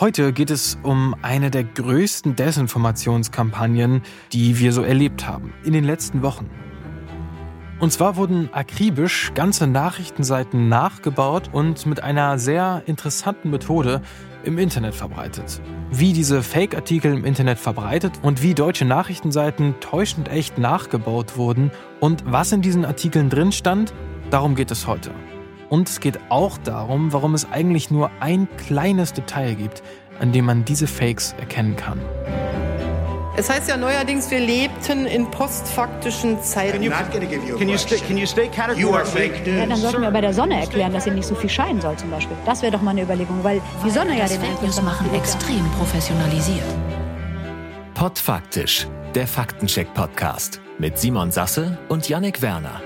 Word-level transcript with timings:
Heute 0.00 0.32
geht 0.32 0.50
es 0.50 0.78
um 0.82 1.14
eine 1.20 1.50
der 1.50 1.62
größten 1.62 2.34
Desinformationskampagnen, 2.34 4.00
die 4.32 4.58
wir 4.58 4.72
so 4.72 4.80
erlebt 4.80 5.28
haben 5.28 5.52
in 5.62 5.74
den 5.74 5.84
letzten 5.84 6.22
Wochen. 6.22 6.48
Und 7.80 7.92
zwar 7.92 8.16
wurden 8.16 8.48
akribisch 8.54 9.32
ganze 9.34 9.66
Nachrichtenseiten 9.66 10.70
nachgebaut 10.70 11.50
und 11.52 11.84
mit 11.84 12.02
einer 12.02 12.38
sehr 12.38 12.82
interessanten 12.86 13.50
Methode 13.50 14.00
im 14.42 14.56
Internet 14.56 14.94
verbreitet. 14.94 15.60
Wie 15.90 16.14
diese 16.14 16.42
Fake-Artikel 16.42 17.12
im 17.12 17.26
Internet 17.26 17.58
verbreitet 17.58 18.20
und 18.22 18.42
wie 18.42 18.54
deutsche 18.54 18.86
Nachrichtenseiten 18.86 19.80
täuschend 19.80 20.30
echt 20.30 20.56
nachgebaut 20.56 21.36
wurden 21.36 21.72
und 22.00 22.24
was 22.24 22.52
in 22.52 22.62
diesen 22.62 22.86
Artikeln 22.86 23.28
drin 23.28 23.52
stand, 23.52 23.92
darum 24.30 24.54
geht 24.54 24.70
es 24.70 24.86
heute. 24.86 25.10
Und 25.70 25.88
es 25.88 26.00
geht 26.00 26.18
auch 26.30 26.58
darum, 26.58 27.12
warum 27.12 27.32
es 27.32 27.50
eigentlich 27.50 27.92
nur 27.92 28.10
ein 28.18 28.48
kleines 28.56 29.12
Detail 29.12 29.54
gibt, 29.54 29.84
an 30.20 30.32
dem 30.32 30.44
man 30.44 30.64
diese 30.64 30.86
Fakes 30.86 31.34
erkennen 31.38 31.74
kann. 31.76 32.00
Es 33.36 33.48
heißt 33.48 33.68
ja 33.68 33.76
neuerdings, 33.76 34.30
wir 34.30 34.40
lebten 34.40 35.06
in 35.06 35.30
postfaktischen 35.30 36.42
Zeiten. 36.42 36.82
Ja, 36.82 37.02
dann 39.66 39.76
sollten 39.76 40.02
wir 40.02 40.10
bei 40.10 40.20
der 40.20 40.34
Sonne 40.34 40.60
erklären, 40.60 40.92
dass 40.92 41.04
sie 41.04 41.10
nicht 41.10 41.26
so 41.26 41.34
viel 41.34 41.48
scheinen 41.48 41.80
soll 41.80 41.96
zum 41.96 42.10
Beispiel. 42.10 42.36
Das 42.44 42.60
wäre 42.60 42.72
doch 42.72 42.82
mal 42.82 42.90
eine 42.90 43.02
Überlegung, 43.02 43.42
weil 43.42 43.62
die 43.84 43.90
Sonne 43.90 44.12
ja 44.18 44.24
das 44.24 44.32
den 44.32 44.42
Fake 44.42 44.62
News 44.62 44.82
machen 44.82 45.08
extrem 45.14 45.64
professionalisiert. 45.78 46.66
Podfaktisch, 47.94 48.86
der 49.14 49.26
Faktencheck-Podcast 49.26 50.60
mit 50.78 50.98
Simon 50.98 51.30
Sasse 51.30 51.78
und 51.88 52.08
Yannick 52.08 52.42
Werner. 52.42 52.82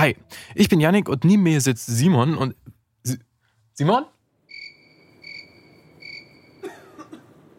Hi, 0.00 0.16
ich 0.54 0.70
bin 0.70 0.80
Yannick 0.80 1.08
und 1.10 1.24
neben 1.24 1.42
mir 1.42 1.60
sitzt 1.60 1.86
Simon 1.86 2.36
und. 2.36 2.54
Si- 3.80 3.84
Simon? 3.86 4.04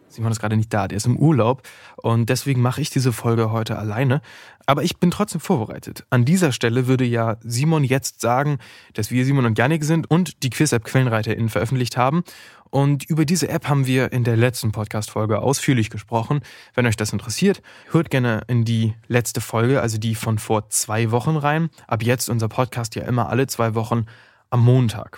Simon 0.08 0.31
ist 0.31 0.39
gerade 0.39 0.55
nicht 0.55 0.72
da, 0.72 0.88
der 0.88 0.97
ist 0.97 1.08
im 1.08 1.17
Urlaub 1.17 1.63
und 1.97 2.30
deswegen 2.30 2.61
mache 2.61 2.80
ich 2.80 2.91
diese 2.91 3.11
Folge 3.11 3.52
heute 3.52 3.80
alleine. 3.80 4.22
Aber 4.67 4.83
ich 4.83 4.97
bin 4.97 5.09
trotzdem 5.09 5.41
vorbereitet. 5.41 6.05
An 6.11 6.23
dieser 6.23 6.52
Stelle 6.52 6.86
würde 6.86 7.05
ja 7.05 7.38
Simon 7.41 7.83
jetzt 7.83 8.22
sagen, 8.22 8.59
dass 8.94 9.09
wir 9.09 9.25
Simon 9.25 9.47
und 9.47 9.58
Yannick 9.58 9.83
sind 9.83 10.11
und 10.11 10.44
die 10.44 10.52
Quiz-App 10.52 10.83
QuellenreiterInnen 10.83 11.50
veröffentlicht 11.50 11.97
haben. 11.97 12.23
Und 12.69 13.09
über 13.09 13.25
diese 13.25 13.50
App 13.50 13.67
haben 13.67 13.88
wir 13.88 14.11
in 14.11 14.23
der 14.23 14.38
letzten 14.38 14.72
Podcast-Folge 14.72 15.39
ausführlich 15.39 15.89
gesprochen. 15.89 16.41
Wenn 16.75 16.85
euch 16.85 16.97
das 16.97 17.13
interessiert, 17.13 17.63
hört 17.89 18.11
gerne 18.11 18.44
in 18.45 18.63
die 18.63 18.94
letzte 19.08 19.41
Folge, 19.41 19.81
also 19.81 19.97
die 19.97 20.13
von 20.13 20.38
vor 20.38 20.69
zwei 20.69 21.09
Wochen 21.09 21.35
rein. 21.35 21.72
Ab 21.88 22.03
jetzt 22.03 22.30
unser 22.30 22.47
Podcast 22.47 22.94
ja 22.94 23.06
immer 23.06 23.30
alle 23.30 23.47
zwei 23.47 23.73
Wochen 23.73 24.06
am 24.52 24.63
Montag. 24.63 25.17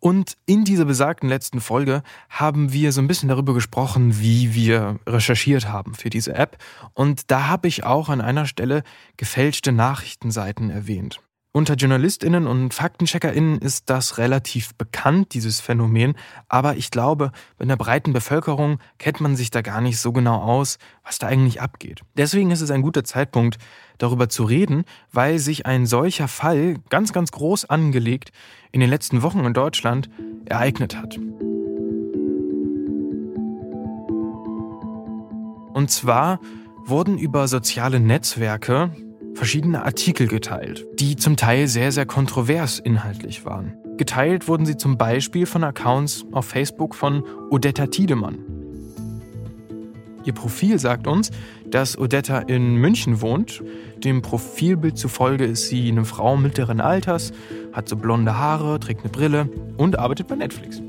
Und 0.00 0.36
in 0.46 0.64
dieser 0.64 0.86
besagten 0.86 1.28
letzten 1.28 1.60
Folge 1.60 2.02
haben 2.30 2.72
wir 2.72 2.90
so 2.92 3.00
ein 3.00 3.06
bisschen 3.06 3.28
darüber 3.28 3.54
gesprochen, 3.54 4.18
wie 4.18 4.54
wir 4.54 4.98
recherchiert 5.06 5.68
haben 5.68 5.94
für 5.94 6.10
diese 6.10 6.34
App. 6.34 6.56
Und 6.94 7.30
da 7.30 7.48
habe 7.48 7.68
ich 7.68 7.84
auch 7.84 8.08
an 8.08 8.22
einer 8.22 8.46
Stelle 8.46 8.82
gefälschte 9.18 9.72
Nachrichtenseiten 9.72 10.70
erwähnt. 10.70 11.20
Unter 11.52 11.74
JournalistInnen 11.74 12.46
und 12.46 12.72
FaktencheckerInnen 12.72 13.58
ist 13.58 13.90
das 13.90 14.18
relativ 14.18 14.72
bekannt, 14.76 15.34
dieses 15.34 15.58
Phänomen. 15.58 16.14
Aber 16.48 16.76
ich 16.76 16.92
glaube, 16.92 17.32
in 17.58 17.66
der 17.66 17.76
breiten 17.76 18.12
Bevölkerung 18.12 18.78
kennt 18.98 19.20
man 19.20 19.34
sich 19.34 19.50
da 19.50 19.60
gar 19.60 19.80
nicht 19.80 19.98
so 19.98 20.12
genau 20.12 20.36
aus, 20.36 20.78
was 21.02 21.18
da 21.18 21.26
eigentlich 21.26 21.60
abgeht. 21.60 22.02
Deswegen 22.16 22.52
ist 22.52 22.60
es 22.60 22.70
ein 22.70 22.82
guter 22.82 23.02
Zeitpunkt, 23.02 23.58
darüber 23.98 24.28
zu 24.28 24.44
reden, 24.44 24.84
weil 25.10 25.40
sich 25.40 25.66
ein 25.66 25.86
solcher 25.86 26.28
Fall 26.28 26.76
ganz, 26.88 27.12
ganz 27.12 27.32
groß 27.32 27.64
angelegt 27.64 28.30
in 28.70 28.78
den 28.78 28.88
letzten 28.88 29.22
Wochen 29.22 29.44
in 29.44 29.52
Deutschland 29.52 30.08
ereignet 30.44 30.96
hat. 30.96 31.18
Und 35.74 35.90
zwar 35.90 36.38
wurden 36.84 37.18
über 37.18 37.48
soziale 37.48 37.98
Netzwerke 37.98 38.92
verschiedene 39.34 39.84
Artikel 39.84 40.26
geteilt, 40.26 40.86
die 40.98 41.16
zum 41.16 41.36
Teil 41.36 41.68
sehr, 41.68 41.92
sehr 41.92 42.06
kontrovers 42.06 42.78
inhaltlich 42.78 43.44
waren. 43.44 43.74
Geteilt 43.96 44.48
wurden 44.48 44.66
sie 44.66 44.76
zum 44.76 44.96
Beispiel 44.96 45.46
von 45.46 45.64
Accounts 45.64 46.24
auf 46.32 46.46
Facebook 46.46 46.94
von 46.94 47.22
Odetta 47.50 47.86
Tiedemann. 47.86 48.38
Ihr 50.24 50.34
Profil 50.34 50.78
sagt 50.78 51.06
uns, 51.06 51.30
dass 51.66 51.98
Odetta 51.98 52.40
in 52.40 52.76
München 52.76 53.20
wohnt. 53.20 53.62
Dem 53.98 54.22
Profilbild 54.22 54.98
zufolge 54.98 55.44
ist 55.44 55.68
sie 55.68 55.88
eine 55.90 56.04
Frau 56.04 56.36
mittleren 56.36 56.80
Alters, 56.80 57.32
hat 57.72 57.88
so 57.88 57.96
blonde 57.96 58.36
Haare, 58.36 58.80
trägt 58.80 59.00
eine 59.00 59.10
Brille 59.10 59.48
und 59.76 59.98
arbeitet 59.98 60.28
bei 60.28 60.36
Netflix. 60.36 60.82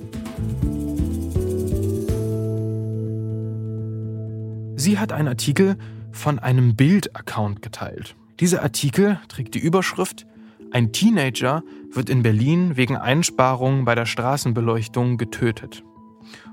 Sie 4.76 4.98
hat 4.98 5.14
einen 5.14 5.28
Artikel 5.28 5.78
von 6.12 6.40
einem 6.40 6.76
Bild-Account 6.76 7.62
geteilt. 7.62 8.16
Dieser 8.42 8.64
Artikel 8.64 9.20
trägt 9.28 9.54
die 9.54 9.60
Überschrift 9.60 10.26
Ein 10.72 10.92
Teenager 10.92 11.64
wird 11.92 12.10
in 12.10 12.24
Berlin 12.24 12.76
wegen 12.76 12.98
Einsparungen 12.98 13.86
bei 13.86 13.94
der 13.94 14.08
Straßenbeleuchtung 14.08 15.18
getötet. 15.18 15.84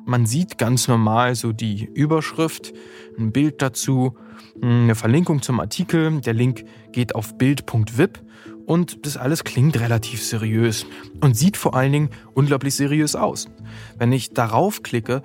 Man 0.04 0.26
sieht 0.26 0.58
ganz 0.58 0.86
normal 0.86 1.34
so 1.34 1.52
die 1.52 1.86
Überschrift, 1.86 2.74
ein 3.18 3.32
Bild 3.32 3.62
dazu, 3.62 4.14
eine 4.60 4.94
Verlinkung 4.94 5.40
zum 5.40 5.60
Artikel. 5.60 6.20
Der 6.20 6.34
Link 6.34 6.66
geht 6.92 7.14
auf 7.14 7.38
bild.vip 7.38 8.22
und 8.66 9.06
das 9.06 9.16
alles 9.16 9.44
klingt 9.44 9.80
relativ 9.80 10.22
seriös 10.22 10.84
und 11.22 11.38
sieht 11.38 11.56
vor 11.56 11.74
allen 11.74 11.92
Dingen 11.92 12.10
unglaublich 12.34 12.74
seriös 12.74 13.16
aus. 13.16 13.48
Wenn 13.96 14.12
ich 14.12 14.34
darauf 14.34 14.82
klicke, 14.82 15.22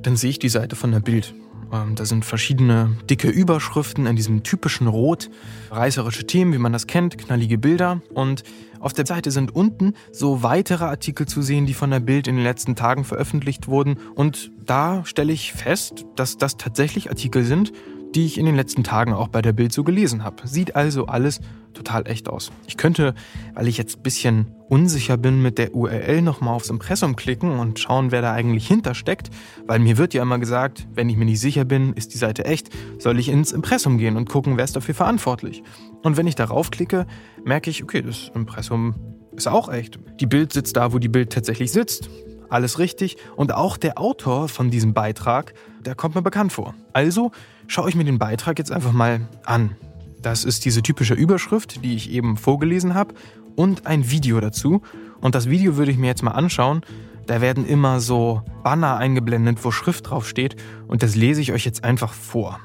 dann 0.00 0.16
sehe 0.16 0.30
ich 0.30 0.38
die 0.38 0.48
Seite 0.48 0.74
von 0.74 0.90
der 0.90 1.00
Bild. 1.00 1.34
Ähm, 1.72 1.94
Da 1.94 2.04
sind 2.04 2.24
verschiedene 2.24 2.96
dicke 3.08 3.28
Überschriften 3.28 4.06
in 4.06 4.16
diesem 4.16 4.42
typischen 4.42 4.86
Rot, 4.86 5.30
reißerische 5.70 6.26
Themen, 6.26 6.52
wie 6.52 6.58
man 6.58 6.72
das 6.72 6.86
kennt, 6.86 7.18
knallige 7.18 7.58
Bilder. 7.58 8.02
Und 8.14 8.42
auf 8.78 8.92
der 8.92 9.06
Seite 9.06 9.30
sind 9.30 9.54
unten 9.54 9.94
so 10.10 10.42
weitere 10.42 10.84
Artikel 10.84 11.26
zu 11.26 11.40
sehen, 11.40 11.66
die 11.66 11.74
von 11.74 11.90
der 11.90 12.00
Bild 12.00 12.26
in 12.28 12.36
den 12.36 12.44
letzten 12.44 12.76
Tagen 12.76 13.04
veröffentlicht 13.04 13.68
wurden. 13.68 13.96
Und 14.14 14.50
da 14.64 15.04
stelle 15.04 15.32
ich 15.32 15.52
fest, 15.52 16.04
dass 16.16 16.36
das 16.36 16.56
tatsächlich 16.56 17.08
Artikel 17.08 17.44
sind, 17.44 17.72
die 18.14 18.26
ich 18.26 18.38
in 18.38 18.46
den 18.46 18.56
letzten 18.56 18.84
Tagen 18.84 19.12
auch 19.12 19.28
bei 19.28 19.42
der 19.42 19.52
Bild 19.52 19.72
so 19.72 19.84
gelesen 19.84 20.24
habe. 20.24 20.46
Sieht 20.46 20.76
also 20.76 21.06
alles 21.06 21.40
total 21.72 22.06
echt 22.06 22.28
aus. 22.28 22.52
Ich 22.66 22.76
könnte, 22.76 23.14
weil 23.54 23.68
ich 23.68 23.78
jetzt 23.78 23.98
ein 23.98 24.02
bisschen 24.02 24.46
unsicher 24.68 25.16
bin, 25.16 25.42
mit 25.42 25.58
der 25.58 25.74
URL 25.74 26.22
nochmal 26.22 26.54
aufs 26.54 26.70
Impressum 26.70 27.16
klicken 27.16 27.58
und 27.58 27.78
schauen, 27.78 28.10
wer 28.12 28.22
da 28.22 28.32
eigentlich 28.32 28.66
hintersteckt, 28.66 29.30
weil 29.66 29.78
mir 29.78 29.98
wird 29.98 30.14
ja 30.14 30.22
immer 30.22 30.38
gesagt, 30.38 30.86
wenn 30.94 31.08
ich 31.08 31.16
mir 31.16 31.24
nicht 31.24 31.40
sicher 31.40 31.64
bin, 31.64 31.92
ist 31.94 32.14
die 32.14 32.18
Seite 32.18 32.44
echt, 32.44 32.70
soll 32.98 33.18
ich 33.18 33.28
ins 33.28 33.52
Impressum 33.52 33.98
gehen 33.98 34.16
und 34.16 34.28
gucken, 34.28 34.56
wer 34.56 34.64
ist 34.64 34.76
dafür 34.76 34.94
verantwortlich. 34.94 35.62
Und 36.02 36.16
wenn 36.16 36.26
ich 36.26 36.34
darauf 36.34 36.70
klicke, 36.70 37.06
merke 37.44 37.70
ich, 37.70 37.82
okay, 37.82 38.02
das 38.02 38.30
Impressum 38.34 38.94
ist 39.36 39.48
auch 39.48 39.70
echt. 39.70 39.98
Die 40.20 40.26
Bild 40.26 40.52
sitzt 40.52 40.76
da, 40.76 40.92
wo 40.92 40.98
die 40.98 41.08
Bild 41.08 41.32
tatsächlich 41.32 41.72
sitzt. 41.72 42.10
Alles 42.52 42.78
richtig. 42.78 43.16
Und 43.34 43.54
auch 43.54 43.78
der 43.78 43.98
Autor 43.98 44.46
von 44.46 44.70
diesem 44.70 44.92
Beitrag, 44.92 45.54
der 45.80 45.94
kommt 45.94 46.14
mir 46.14 46.20
bekannt 46.20 46.52
vor. 46.52 46.74
Also 46.92 47.30
schaue 47.66 47.88
ich 47.88 47.94
mir 47.94 48.04
den 48.04 48.18
Beitrag 48.18 48.58
jetzt 48.58 48.70
einfach 48.70 48.92
mal 48.92 49.26
an. 49.46 49.74
Das 50.20 50.44
ist 50.44 50.66
diese 50.66 50.82
typische 50.82 51.14
Überschrift, 51.14 51.82
die 51.82 51.96
ich 51.96 52.10
eben 52.10 52.36
vorgelesen 52.36 52.94
habe, 52.94 53.14
und 53.56 53.86
ein 53.86 54.10
Video 54.10 54.38
dazu. 54.38 54.82
Und 55.22 55.34
das 55.34 55.48
Video 55.48 55.78
würde 55.78 55.92
ich 55.92 55.96
mir 55.96 56.08
jetzt 56.08 56.22
mal 56.22 56.32
anschauen. 56.32 56.82
Da 57.26 57.40
werden 57.40 57.66
immer 57.66 58.00
so 58.00 58.42
Banner 58.62 58.98
eingeblendet, 58.98 59.64
wo 59.64 59.70
Schrift 59.70 60.10
drauf 60.10 60.28
steht. 60.28 60.56
Und 60.86 61.02
das 61.02 61.16
lese 61.16 61.40
ich 61.40 61.52
euch 61.52 61.64
jetzt 61.64 61.84
einfach 61.84 62.12
vor. 62.12 62.60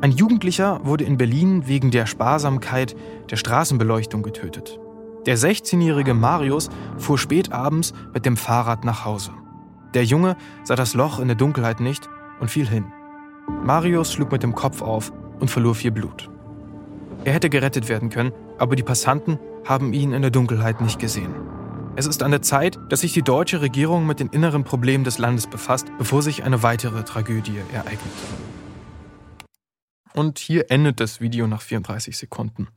Ein 0.00 0.10
Jugendlicher 0.10 0.80
wurde 0.84 1.04
in 1.04 1.16
Berlin 1.16 1.68
wegen 1.68 1.92
der 1.92 2.06
Sparsamkeit 2.06 2.96
der 3.30 3.36
Straßenbeleuchtung 3.36 4.24
getötet. 4.24 4.80
Der 5.26 5.38
16-jährige 5.38 6.14
Marius 6.14 6.68
fuhr 6.98 7.16
spät 7.16 7.52
abends 7.52 7.92
mit 8.12 8.26
dem 8.26 8.36
Fahrrad 8.36 8.84
nach 8.84 9.04
Hause. 9.04 9.30
Der 9.94 10.04
Junge 10.04 10.36
sah 10.64 10.74
das 10.74 10.94
Loch 10.94 11.20
in 11.20 11.28
der 11.28 11.36
Dunkelheit 11.36 11.78
nicht 11.80 12.08
und 12.40 12.50
fiel 12.50 12.68
hin. 12.68 12.86
Marius 13.64 14.12
schlug 14.12 14.32
mit 14.32 14.42
dem 14.42 14.54
Kopf 14.54 14.82
auf 14.82 15.12
und 15.38 15.50
verlor 15.50 15.74
viel 15.74 15.92
Blut. 15.92 16.28
Er 17.24 17.34
hätte 17.34 17.50
gerettet 17.50 17.88
werden 17.88 18.10
können, 18.10 18.32
aber 18.58 18.74
die 18.74 18.82
Passanten 18.82 19.38
haben 19.64 19.92
ihn 19.92 20.12
in 20.12 20.22
der 20.22 20.32
Dunkelheit 20.32 20.80
nicht 20.80 20.98
gesehen. 20.98 21.34
Es 21.94 22.06
ist 22.06 22.22
an 22.22 22.30
der 22.30 22.42
Zeit, 22.42 22.78
dass 22.88 23.02
sich 23.02 23.12
die 23.12 23.22
deutsche 23.22 23.60
Regierung 23.60 24.06
mit 24.06 24.18
den 24.18 24.28
inneren 24.28 24.64
Problemen 24.64 25.04
des 25.04 25.18
Landes 25.18 25.46
befasst, 25.46 25.86
bevor 25.98 26.22
sich 26.22 26.42
eine 26.42 26.62
weitere 26.62 27.04
Tragödie 27.04 27.58
ereignet. 27.72 28.00
Und 30.14 30.38
hier 30.38 30.70
endet 30.70 31.00
das 31.00 31.20
Video 31.20 31.46
nach 31.46 31.62
34 31.62 32.16
Sekunden. 32.16 32.68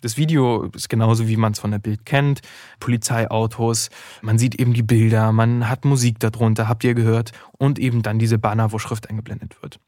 Das 0.00 0.16
Video 0.16 0.64
ist 0.74 0.88
genauso, 0.88 1.28
wie 1.28 1.36
man 1.36 1.52
es 1.52 1.58
von 1.58 1.70
der 1.70 1.78
Bild 1.78 2.06
kennt. 2.06 2.40
Polizeiautos, 2.78 3.90
man 4.22 4.38
sieht 4.38 4.54
eben 4.54 4.72
die 4.72 4.82
Bilder, 4.82 5.32
man 5.32 5.68
hat 5.68 5.84
Musik 5.84 6.18
darunter, 6.20 6.68
habt 6.68 6.84
ihr 6.84 6.94
gehört, 6.94 7.32
und 7.58 7.78
eben 7.78 8.02
dann 8.02 8.18
diese 8.18 8.38
Banner, 8.38 8.72
wo 8.72 8.78
Schrift 8.78 9.10
eingeblendet 9.10 9.62
wird. 9.62 9.78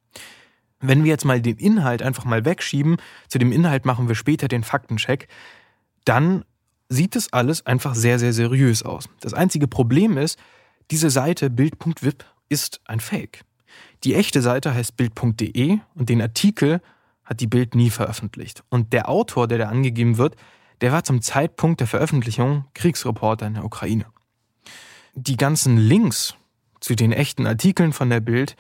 Wenn 0.81 1.05
wir 1.05 1.11
jetzt 1.11 1.25
mal 1.25 1.41
den 1.41 1.57
Inhalt 1.57 2.03
einfach 2.03 2.25
mal 2.25 2.45
wegschieben, 2.45 2.97
zu 3.29 3.39
dem 3.39 3.53
Inhalt 3.53 3.87
machen 3.87 4.09
wir 4.09 4.15
später 4.15 4.49
den 4.49 4.65
Faktencheck, 4.65 5.29
dann 6.05 6.45
sieht 6.89 7.17
es 7.17 7.33
alles 7.33 7.65
einfach 7.65 7.95
sehr, 7.95 8.19
sehr 8.19 8.33
seriös 8.33 8.83
aus. 8.83 9.09
Das 9.21 9.33
einzige 9.33 9.69
Problem 9.69 10.19
ist, 10.19 10.39
diese 10.91 11.09
Seite 11.09 11.49
bild.wip 11.49 12.25
ist 12.49 12.81
ein 12.85 13.01
Fake. 13.01 13.45
Die 14.05 14.15
echte 14.15 14.43
Seite 14.43 14.75
heißt 14.75 14.97
bild.de 14.97 15.79
und 15.95 16.09
den 16.09 16.21
Artikel 16.21 16.81
hat 17.25 17.41
die 17.41 17.47
Bild 17.47 17.75
nie 17.75 17.91
veröffentlicht. 17.91 18.65
Und 18.69 18.93
der 18.93 19.09
Autor, 19.09 19.47
der 19.47 19.59
da 19.59 19.69
angegeben 19.69 20.19
wird, 20.19 20.37
der 20.81 20.91
war 20.91 21.05
zum 21.05 21.23
Zeitpunkt 21.23 21.81
der 21.81 21.87
Veröffentlichung 21.87 22.65
Kriegsreporter 22.75 23.47
in 23.47 23.55
der 23.55 23.65
Ukraine. 23.65 24.07
Die 25.15 25.37
ganzen 25.37 25.77
Links 25.77 26.35
zu 26.81 26.97
den 26.97 27.13
echten 27.13 27.47
Artikeln 27.47 27.93
von 27.93 28.11
der 28.11 28.21
Bild, 28.21 28.57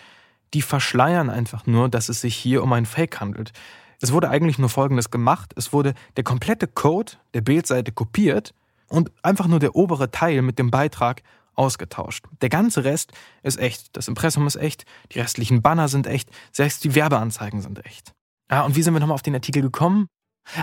die 0.54 0.62
verschleiern 0.62 1.30
einfach 1.30 1.66
nur, 1.66 1.88
dass 1.88 2.08
es 2.08 2.20
sich 2.20 2.36
hier 2.36 2.62
um 2.62 2.72
ein 2.72 2.86
Fake 2.86 3.20
handelt. 3.20 3.52
Es 4.00 4.12
wurde 4.12 4.30
eigentlich 4.30 4.58
nur 4.58 4.68
Folgendes 4.68 5.10
gemacht. 5.10 5.52
Es 5.56 5.72
wurde 5.72 5.94
der 6.16 6.24
komplette 6.24 6.68
Code 6.68 7.12
der 7.34 7.40
Bildseite 7.40 7.90
kopiert 7.90 8.54
und 8.88 9.10
einfach 9.22 9.48
nur 9.48 9.58
der 9.58 9.74
obere 9.74 10.10
Teil 10.10 10.42
mit 10.42 10.58
dem 10.58 10.70
Beitrag 10.70 11.22
ausgetauscht. 11.54 12.24
Der 12.40 12.48
ganze 12.48 12.84
Rest 12.84 13.12
ist 13.42 13.58
echt. 13.58 13.96
Das 13.96 14.08
Impressum 14.08 14.46
ist 14.46 14.56
echt, 14.56 14.84
die 15.12 15.20
restlichen 15.20 15.62
Banner 15.62 15.88
sind 15.88 16.06
echt, 16.06 16.30
selbst 16.52 16.84
die 16.84 16.94
Werbeanzeigen 16.94 17.60
sind 17.60 17.84
echt. 17.84 18.12
Ah, 18.48 18.62
und 18.62 18.76
wie 18.76 18.82
sind 18.82 18.94
wir 18.94 19.00
nochmal 19.00 19.14
auf 19.14 19.22
den 19.22 19.34
Artikel 19.34 19.62
gekommen? 19.62 20.08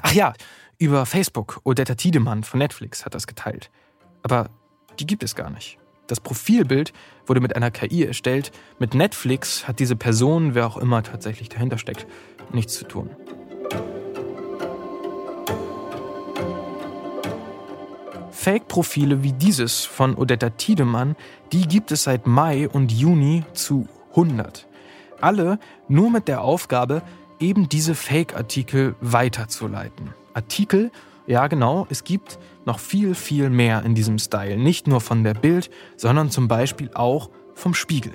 Ach 0.02 0.14
ja, 0.14 0.34
über 0.78 1.06
Facebook. 1.06 1.62
Odetta 1.64 1.96
Tiedemann 1.96 2.44
von 2.44 2.60
Netflix 2.60 3.06
hat 3.06 3.16
das 3.16 3.28
geteilt. 3.28 3.70
Aber 4.24 4.50
die 5.00 5.08
gibt 5.08 5.24
es 5.24 5.36
gar 5.36 5.50
nicht. 5.50 5.78
Das 6.08 6.20
Profilbild 6.20 6.92
wurde 7.28 7.40
mit 7.40 7.56
einer 7.56 7.72
KI 7.72 8.06
erstellt. 8.06 8.52
Mit 8.80 8.96
Netflix 8.96 9.68
hat 9.68 9.80
diese 9.80 9.96
Person, 9.96 10.56
wer 10.56 10.66
auch 10.66 10.78
immer 10.78 11.04
tatsächlich 11.04 11.50
dahinter 11.50 11.78
steckt, 11.78 12.08
nichts 12.52 12.74
zu 12.74 12.86
tun. 12.86 13.12
Fake-Profile 18.40 19.22
wie 19.22 19.34
dieses 19.34 19.84
von 19.84 20.16
Odetta 20.16 20.52
Tiedemann, 20.52 21.18
die 21.52 21.68
gibt 21.68 21.92
es 21.92 22.04
seit 22.04 22.26
Mai 22.26 22.70
und 22.70 22.90
Juni 22.90 23.44
zu 23.52 23.86
100. 24.12 24.66
Alle 25.20 25.60
nur 25.90 26.10
mit 26.10 26.30
der 26.30 26.42
Aufgabe, 26.42 27.02
eben 27.42 27.68
diese 27.68 27.96
Fake-Artikel 27.96 28.96
weiterzuleiten. 29.02 30.14
Artikel, 30.34 30.90
ja 31.28 31.48
genau, 31.48 31.86
es 31.90 32.06
gibt 32.06 32.40
noch 32.64 32.80
viel, 32.80 33.14
viel 33.14 33.50
mehr 33.50 33.84
in 33.84 33.94
diesem 33.94 34.18
Style. 34.18 34.56
Nicht 34.56 34.88
nur 34.88 35.02
von 35.02 35.26
der 35.26 35.34
Bild, 35.34 35.70
sondern 35.98 36.32
zum 36.32 36.48
Beispiel 36.48 36.92
auch 36.94 37.30
vom 37.56 37.74
Spiegel. 37.74 38.14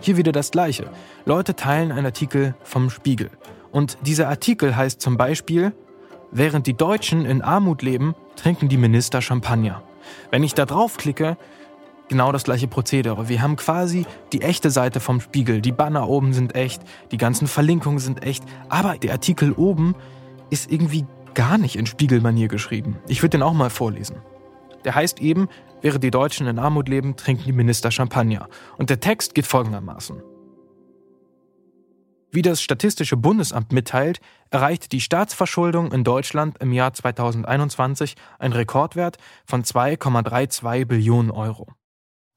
Hier 0.00 0.16
wieder 0.16 0.30
das 0.30 0.52
Gleiche. 0.52 0.88
Leute 1.24 1.56
teilen 1.56 1.90
einen 1.90 2.06
Artikel 2.06 2.54
vom 2.62 2.90
Spiegel. 2.90 3.30
Und 3.72 3.98
dieser 4.02 4.28
Artikel 4.28 4.76
heißt 4.76 5.00
zum 5.00 5.16
Beispiel, 5.16 5.72
Während 6.36 6.66
die 6.66 6.74
Deutschen 6.74 7.26
in 7.26 7.42
Armut 7.42 7.82
leben, 7.82 8.16
trinken 8.34 8.68
die 8.68 8.76
Minister 8.76 9.22
Champagner. 9.22 9.84
Wenn 10.32 10.42
ich 10.42 10.52
da 10.52 10.66
draufklicke, 10.66 11.36
genau 12.08 12.32
das 12.32 12.42
gleiche 12.42 12.66
Prozedere. 12.66 13.28
Wir 13.28 13.40
haben 13.40 13.54
quasi 13.54 14.04
die 14.32 14.42
echte 14.42 14.72
Seite 14.72 14.98
vom 14.98 15.20
Spiegel. 15.20 15.60
Die 15.60 15.70
Banner 15.70 16.08
oben 16.08 16.32
sind 16.32 16.56
echt, 16.56 16.82
die 17.12 17.18
ganzen 17.18 17.46
Verlinkungen 17.46 18.00
sind 18.00 18.24
echt, 18.24 18.42
aber 18.68 18.98
der 18.98 19.12
Artikel 19.12 19.52
oben 19.52 19.94
ist 20.50 20.72
irgendwie 20.72 21.06
gar 21.34 21.56
nicht 21.56 21.76
in 21.76 21.86
Spiegelmanier 21.86 22.48
geschrieben. 22.48 22.98
Ich 23.06 23.22
würde 23.22 23.38
den 23.38 23.42
auch 23.44 23.54
mal 23.54 23.70
vorlesen. 23.70 24.16
Der 24.84 24.96
heißt 24.96 25.20
eben, 25.20 25.48
während 25.82 26.02
die 26.02 26.10
Deutschen 26.10 26.48
in 26.48 26.58
Armut 26.58 26.88
leben, 26.88 27.14
trinken 27.14 27.44
die 27.44 27.52
Minister 27.52 27.92
Champagner. 27.92 28.48
Und 28.76 28.90
der 28.90 28.98
Text 28.98 29.36
geht 29.36 29.46
folgendermaßen. 29.46 30.20
Wie 32.34 32.42
das 32.42 32.60
Statistische 32.60 33.16
Bundesamt 33.16 33.70
mitteilt, 33.70 34.18
erreicht 34.50 34.90
die 34.90 35.00
Staatsverschuldung 35.00 35.92
in 35.92 36.02
Deutschland 36.02 36.58
im 36.58 36.72
Jahr 36.72 36.92
2021 36.92 38.16
einen 38.40 38.52
Rekordwert 38.52 39.18
von 39.46 39.62
2,32 39.62 40.84
Billionen 40.86 41.30
Euro. 41.30 41.68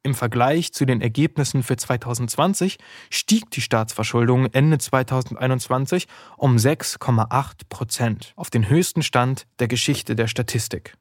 Im 0.03 0.13
Vergleich 0.13 0.71
zu 0.71 0.85
den 0.85 1.01
Ergebnissen 1.01 1.63
für 1.63 1.77
2020 1.77 2.77
stieg 3.09 3.49
die 3.49 3.61
Staatsverschuldung 3.61 4.45
Ende 4.53 4.77
2021 4.77 6.07
um 6.37 6.57
6,8 6.57 7.61
Prozent 7.67 8.33
auf 8.35 8.51
den 8.51 8.69
höchsten 8.69 9.01
Stand 9.01 9.47
der 9.57 9.67
Geschichte 9.67 10.15
der 10.15 10.27
Statistik. 10.27 10.95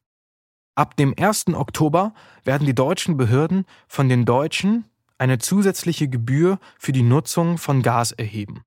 Ab 0.75 0.97
dem 0.97 1.13
1. 1.19 1.49
Oktober 1.49 2.15
werden 2.45 2.67
die 2.67 2.75
deutschen 2.75 3.19
Behörden 3.19 3.67
von 3.89 4.09
den 4.09 4.25
Deutschen 4.25 4.87
eine 5.19 5.37
zusätzliche 5.37 6.09
Gebühr 6.09 6.59
für 6.79 6.93
die 6.93 7.03
Nutzung 7.03 7.59
von 7.59 7.83
Gas 7.83 8.13
erheben. 8.13 8.63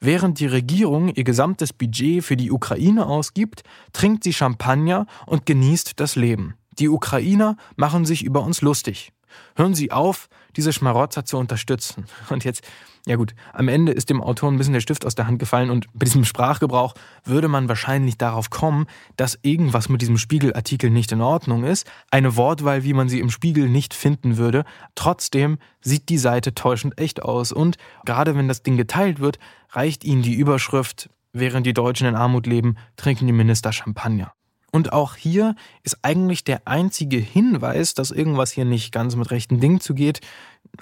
Während 0.00 0.38
die 0.40 0.46
Regierung 0.46 1.08
ihr 1.08 1.24
gesamtes 1.24 1.72
Budget 1.72 2.24
für 2.24 2.36
die 2.36 2.50
Ukraine 2.50 3.06
ausgibt, 3.06 3.62
trinkt 3.92 4.24
sie 4.24 4.32
Champagner 4.32 5.06
und 5.26 5.46
genießt 5.46 5.98
das 5.98 6.16
Leben. 6.16 6.54
Die 6.78 6.88
Ukrainer 6.88 7.56
machen 7.76 8.04
sich 8.04 8.24
über 8.24 8.42
uns 8.42 8.60
lustig. 8.60 9.12
Hören 9.56 9.74
Sie 9.74 9.92
auf, 9.92 10.28
diese 10.56 10.72
Schmarotzer 10.72 11.24
zu 11.24 11.36
unterstützen. 11.38 12.06
Und 12.30 12.44
jetzt, 12.44 12.66
ja 13.06 13.16
gut, 13.16 13.34
am 13.52 13.68
Ende 13.68 13.92
ist 13.92 14.10
dem 14.10 14.22
Autor 14.22 14.50
ein 14.50 14.58
bisschen 14.58 14.72
der 14.72 14.80
Stift 14.80 15.04
aus 15.04 15.14
der 15.14 15.26
Hand 15.26 15.38
gefallen 15.38 15.70
und 15.70 15.86
bei 15.92 16.04
diesem 16.04 16.24
Sprachgebrauch 16.24 16.94
würde 17.24 17.48
man 17.48 17.68
wahrscheinlich 17.68 18.18
darauf 18.18 18.50
kommen, 18.50 18.86
dass 19.16 19.38
irgendwas 19.42 19.88
mit 19.88 20.00
diesem 20.00 20.18
Spiegelartikel 20.18 20.90
nicht 20.90 21.12
in 21.12 21.20
Ordnung 21.20 21.64
ist. 21.64 21.90
Eine 22.10 22.36
Wortwahl, 22.36 22.84
wie 22.84 22.94
man 22.94 23.08
sie 23.08 23.20
im 23.20 23.30
Spiegel 23.30 23.68
nicht 23.68 23.94
finden 23.94 24.36
würde. 24.36 24.64
Trotzdem 24.94 25.58
sieht 25.80 26.08
die 26.08 26.18
Seite 26.18 26.54
täuschend 26.54 26.98
echt 26.98 27.22
aus 27.22 27.52
und 27.52 27.76
gerade 28.04 28.36
wenn 28.36 28.48
das 28.48 28.62
Ding 28.62 28.76
geteilt 28.76 29.20
wird, 29.20 29.38
reicht 29.70 30.04
Ihnen 30.04 30.22
die 30.22 30.34
Überschrift 30.34 31.10
Während 31.36 31.66
die 31.66 31.74
Deutschen 31.74 32.06
in 32.06 32.14
Armut 32.14 32.46
leben, 32.46 32.76
trinken 32.96 33.26
die 33.26 33.32
Minister 33.32 33.72
Champagner. 33.72 34.32
Und 34.74 34.92
auch 34.92 35.14
hier 35.14 35.54
ist 35.84 35.98
eigentlich 36.02 36.42
der 36.42 36.66
einzige 36.66 37.18
Hinweis, 37.18 37.94
dass 37.94 38.10
irgendwas 38.10 38.50
hier 38.50 38.64
nicht 38.64 38.90
ganz 38.90 39.14
mit 39.14 39.30
rechten 39.30 39.60
Dingen 39.60 39.78
zugeht. 39.78 40.20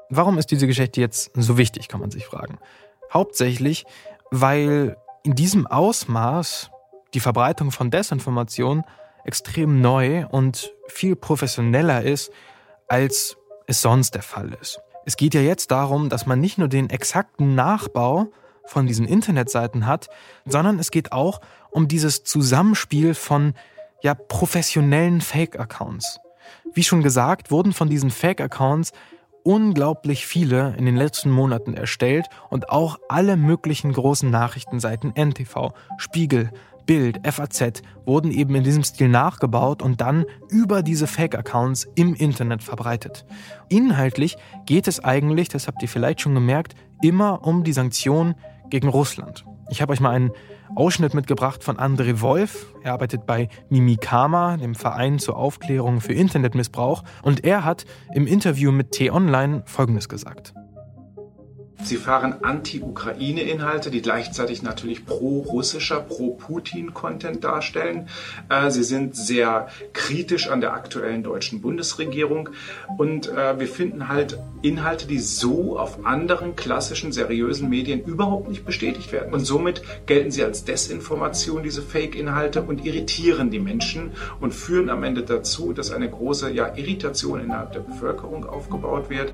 Warum 0.10 0.38
ist 0.38 0.52
diese 0.52 0.68
Geschichte 0.68 1.02
jetzt 1.02 1.32
so 1.34 1.58
wichtig, 1.58 1.90
kann 1.90 2.00
man 2.00 2.12
sich 2.12 2.26
fragen. 2.26 2.60
Hauptsächlich, 3.12 3.84
weil 4.32 4.96
in 5.26 5.34
diesem 5.34 5.66
Ausmaß 5.66 6.70
die 7.16 7.20
Verbreitung 7.20 7.72
von 7.72 7.90
Desinformation 7.90 8.84
extrem 9.24 9.82
neu 9.82 10.28
und 10.28 10.72
viel 10.88 11.16
professioneller 11.16 12.04
ist, 12.04 12.32
als 12.88 13.36
es 13.66 13.82
sonst 13.82 14.14
der 14.14 14.22
Fall 14.22 14.56
ist. 14.62 14.80
Es 15.04 15.18
geht 15.18 15.34
ja 15.34 15.42
jetzt 15.42 15.72
darum, 15.72 16.10
dass 16.10 16.28
man 16.28 16.40
nicht 16.40 16.60
nur 16.60 16.68
den 16.68 16.92
exakten 16.92 17.56
Nachbau 17.56 18.28
von 18.66 18.86
diesen 18.86 19.08
Internetseiten 19.08 19.88
hat, 19.88 20.10
sondern 20.46 20.78
es 20.78 20.92
geht 20.92 21.12
auch 21.12 21.42
um 21.72 21.88
dieses 21.88 22.24
Zusammenspiel 22.24 23.16
von 23.16 23.56
ja 24.04 24.14
professionellen 24.14 25.22
Fake-Accounts. 25.22 26.20
Wie 26.74 26.84
schon 26.84 27.02
gesagt, 27.02 27.50
wurden 27.50 27.74
von 27.74 27.90
diesen 27.90 28.12
Fake-Accounts 28.12 28.92
unglaublich 29.46 30.26
viele 30.26 30.76
in 30.76 30.86
den 30.86 30.98
letzten 30.98 31.30
Monaten 31.30 31.76
erstellt 31.76 32.26
und 32.50 32.70
auch 32.70 32.98
alle 33.08 33.38
möglichen 33.38 33.94
großen 33.94 34.30
Nachrichtenseiten 34.30 35.14
NTV, 35.16 35.72
Spiegel, 35.98 36.52
Bild, 36.88 37.20
FAZ 37.26 37.82
wurden 38.06 38.32
eben 38.32 38.56
in 38.56 38.64
diesem 38.64 38.84
Stil 38.84 39.08
nachgebaut 39.08 39.82
und 39.82 40.02
dann 40.02 40.26
über 40.50 40.82
diese 40.82 41.08
Fake-Accounts 41.08 41.88
im 41.96 42.16
Internet 42.16 42.64
verbreitet. 42.64 43.26
Inhaltlich 43.70 44.38
geht 44.66 44.88
es 44.88 45.04
eigentlich, 45.04 45.50
das 45.50 45.68
habt 45.68 45.82
ihr 45.82 45.90
vielleicht 45.90 46.22
schon 46.22 46.34
gemerkt, 46.34 46.76
immer 47.02 47.46
um 47.46 47.64
die 47.64 47.74
Sanktionen 47.74 48.36
gegen 48.70 48.88
Russland. 48.88 49.46
Ich 49.70 49.82
habe 49.82 49.94
euch 49.94 50.00
mal 50.00 50.12
einen 50.12 50.32
Ausschnitt 50.76 51.14
mitgebracht 51.14 51.64
von 51.64 51.78
André 51.78 52.22
Wolf. 52.22 52.68
Er 52.84 52.94
arbeitet 52.94 53.26
bei 53.26 53.50
Mimikama, 53.70 54.58
dem 54.58 54.76
Verein 54.76 55.20
zur 55.20 55.38
Aufklärung 55.38 56.02
für 56.02 56.14
Internetmissbrauch. 56.14 57.04
Und 57.24 57.44
er 57.46 57.64
hat 57.66 57.86
im 58.14 58.28
Interview 58.28 58.72
mit 58.72 58.92
T-Online 58.92 59.64
Folgendes 59.66 60.10
gesagt. 60.10 60.54
Sie 61.84 61.98
fahren 61.98 62.36
Anti-Ukraine-Inhalte, 62.42 63.92
die 63.92 64.02
gleichzeitig 64.02 64.64
natürlich 64.64 65.06
pro-russischer, 65.06 66.00
pro-Putin-Content 66.00 67.44
darstellen. 67.44 68.08
Äh, 68.50 68.72
sie 68.72 68.84
sind 68.84 69.16
sehr 69.16 69.68
kritisch 69.94 70.50
an 70.50 70.62
der 70.62 70.74
aktuellen 70.74 71.22
deutschen 71.22 71.62
Bundesregierung. 71.62 72.50
Und 72.98 73.28
äh, 73.30 73.60
wir 73.60 73.68
finden 73.68 74.08
halt 74.08 74.40
Inhalte, 74.62 75.06
die 75.06 75.20
so 75.20 75.78
auf 75.78 76.06
anderen 76.06 76.56
klassischen, 76.56 77.12
seriösen 77.12 77.70
Medien 77.70 78.04
überhaupt 78.04 78.50
nicht 78.50 78.66
bestätigt 78.66 79.12
werden. 79.12 79.34
Und 79.34 79.42
somit 79.42 79.82
gelten 80.06 80.32
sie 80.32 80.44
als 80.44 80.64
Desinformation, 80.64 81.62
diese 81.62 81.82
Fake-Inhalte, 81.82 82.64
und 82.64 82.86
irritieren 82.86 83.52
die 83.52 83.60
Menschen 83.60 84.12
und 84.40 84.54
führen 84.54 84.90
am 84.90 85.04
Ende 85.04 85.24
dazu, 85.24 85.74
dass 85.74 85.92
eine 85.92 86.10
große 86.10 86.52
ja, 86.52 86.76
Irritation 86.76 87.42
innerhalb 87.42 87.74
der 87.74 87.82
Bevölkerung 87.82 88.46
aufgebaut 88.46 89.10
wird. 89.10 89.34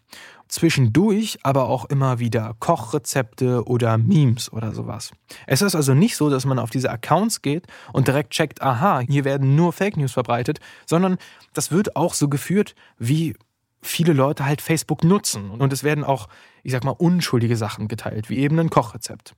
Zwischendurch 0.48 1.38
aber 1.42 1.68
auch 1.68 1.86
immer 1.86 2.18
wieder 2.18 2.54
Kochrezepte 2.60 3.64
oder 3.64 3.96
Memes 3.96 4.52
oder 4.52 4.72
sowas. 4.72 5.12
Es 5.46 5.62
ist 5.62 5.74
also 5.74 5.94
nicht 5.94 6.16
so, 6.16 6.28
dass 6.28 6.44
man 6.44 6.58
auf 6.58 6.70
diese 6.70 6.90
Accounts 6.90 7.42
geht 7.42 7.66
und 7.92 8.06
direkt 8.06 8.30
checkt, 8.30 8.60
aha, 8.60 9.00
hier 9.00 9.24
werden 9.24 9.56
nur 9.56 9.72
Fake 9.72 9.96
News 9.96 10.12
verbreitet, 10.12 10.60
sondern 10.86 11.16
das 11.54 11.70
wird 11.70 11.96
auch 11.96 12.14
so 12.14 12.28
geführt, 12.28 12.74
wie 12.98 13.34
viele 13.82 14.12
Leute 14.12 14.46
halt 14.46 14.62
Facebook 14.62 15.04
nutzen. 15.04 15.50
Und 15.50 15.72
es 15.72 15.84
werden 15.84 16.04
auch, 16.04 16.28
ich 16.62 16.72
sag 16.72 16.84
mal, 16.84 16.90
unschuldige 16.90 17.56
Sachen 17.56 17.88
geteilt, 17.88 18.30
wie 18.30 18.38
eben 18.38 18.58
ein 18.58 18.70
Kochrezept. 18.70 19.34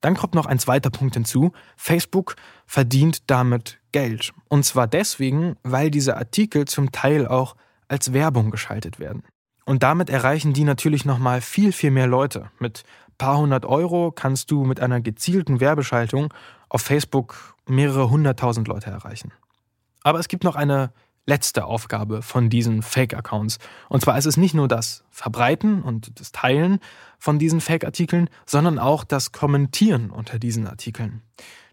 Dann 0.00 0.16
kommt 0.16 0.34
noch 0.34 0.46
ein 0.46 0.58
zweiter 0.58 0.90
Punkt 0.90 1.14
hinzu. 1.14 1.52
Facebook 1.76 2.36
verdient 2.66 3.30
damit 3.30 3.78
Geld. 3.92 4.32
Und 4.48 4.64
zwar 4.64 4.86
deswegen, 4.86 5.56
weil 5.62 5.90
diese 5.90 6.16
Artikel 6.16 6.66
zum 6.66 6.92
Teil 6.92 7.26
auch 7.26 7.56
als 7.88 8.12
Werbung 8.12 8.50
geschaltet 8.50 8.98
werden. 8.98 9.22
Und 9.64 9.82
damit 9.82 10.10
erreichen 10.10 10.52
die 10.52 10.64
natürlich 10.64 11.04
nochmal 11.04 11.40
viel, 11.40 11.72
viel 11.72 11.90
mehr 11.90 12.06
Leute. 12.06 12.50
Mit 12.58 12.84
paar 13.18 13.38
hundert 13.38 13.64
Euro 13.64 14.12
kannst 14.12 14.50
du 14.50 14.64
mit 14.64 14.80
einer 14.80 15.00
gezielten 15.00 15.60
Werbeschaltung 15.60 16.32
auf 16.68 16.82
Facebook 16.82 17.56
mehrere 17.66 18.10
hunderttausend 18.10 18.68
Leute 18.68 18.90
erreichen. 18.90 19.32
Aber 20.02 20.20
es 20.20 20.28
gibt 20.28 20.44
noch 20.44 20.54
eine 20.54 20.92
letzte 21.26 21.64
Aufgabe 21.64 22.22
von 22.22 22.48
diesen 22.48 22.82
Fake-Accounts. 22.82 23.58
Und 23.88 24.00
zwar 24.00 24.16
ist 24.16 24.26
es 24.26 24.36
nicht 24.36 24.54
nur 24.54 24.68
das 24.68 25.04
Verbreiten 25.10 25.82
und 25.82 26.18
das 26.20 26.32
Teilen 26.32 26.78
von 27.18 27.38
diesen 27.38 27.60
Fake-Artikeln, 27.60 28.30
sondern 28.46 28.78
auch 28.78 29.04
das 29.04 29.32
Kommentieren 29.32 30.10
unter 30.10 30.38
diesen 30.38 30.66
Artikeln. 30.66 31.22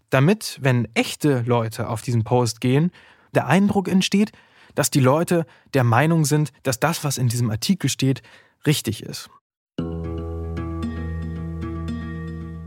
Damit, 0.09 0.59
wenn 0.61 0.87
echte 0.95 1.41
Leute 1.41 1.87
auf 1.87 2.01
diesen 2.01 2.23
Post 2.23 2.61
gehen, 2.61 2.91
der 3.33 3.47
Eindruck 3.47 3.87
entsteht, 3.87 4.31
dass 4.75 4.89
die 4.89 4.99
Leute 4.99 5.45
der 5.73 5.83
Meinung 5.83 6.25
sind, 6.25 6.51
dass 6.63 6.79
das, 6.79 7.03
was 7.03 7.17
in 7.17 7.27
diesem 7.27 7.49
Artikel 7.49 7.89
steht, 7.89 8.23
richtig 8.65 9.03
ist. 9.03 9.29